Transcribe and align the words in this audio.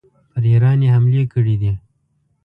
پر 0.31 0.41
ایران 0.51 0.79
یې 0.85 0.89
حملې 0.95 1.23
کړي 1.33 1.55
دي. 1.61 1.73